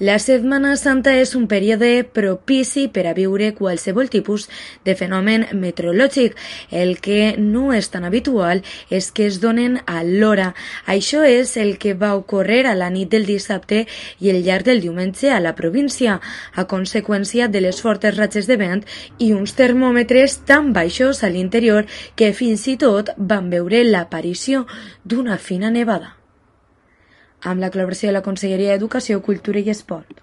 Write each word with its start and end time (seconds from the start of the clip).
La 0.00 0.16
Setmana 0.18 0.72
Santa 0.74 1.12
és 1.14 1.36
un 1.38 1.44
període 1.46 2.02
propici 2.16 2.88
per 2.90 3.04
a 3.06 3.12
viure 3.14 3.52
qualsevol 3.54 4.08
tipus 4.10 4.48
de 4.82 4.96
fenomen 4.98 5.44
meteorològic. 5.54 6.34
El 6.74 6.96
que 6.98 7.36
no 7.38 7.68
és 7.72 7.92
tan 7.92 8.02
habitual 8.02 8.64
és 8.90 9.12
que 9.14 9.28
es 9.30 9.38
donen 9.38 9.76
a 9.86 10.00
l'hora. 10.02 10.48
Això 10.90 11.22
és 11.22 11.54
el 11.62 11.78
que 11.78 11.94
va 11.94 12.16
ocórrer 12.18 12.64
a 12.66 12.74
la 12.74 12.90
nit 12.90 13.12
del 13.14 13.22
dissabte 13.28 13.84
i 14.18 14.32
el 14.34 14.42
llarg 14.42 14.66
del 14.66 14.82
diumenge 14.82 15.30
a 15.30 15.38
la 15.38 15.54
província, 15.54 16.18
a 16.58 16.66
conseqüència 16.66 17.46
de 17.46 17.62
les 17.62 17.78
fortes 17.78 18.18
ratxes 18.18 18.50
de 18.50 18.58
vent 18.58 18.82
i 19.22 19.30
uns 19.30 19.54
termòmetres 19.54 20.40
tan 20.42 20.72
baixos 20.74 21.22
a 21.22 21.30
l'interior 21.30 21.86
que 22.18 22.34
fins 22.34 22.66
i 22.66 22.74
tot 22.74 23.14
van 23.16 23.46
veure 23.46 23.86
l'aparició 23.86 24.66
d'una 25.04 25.38
fina 25.38 25.70
nevada 25.70 26.16
amb 27.44 27.60
la 27.60 27.70
col·laboració 27.72 28.08
de 28.08 28.16
la 28.16 28.24
Conselleria 28.26 28.74
d'Educació, 28.74 29.20
Cultura 29.24 29.60
i 29.60 29.72
Esport. 29.72 30.22